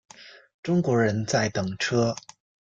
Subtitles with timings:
[0.63, 2.15] 中国人在等车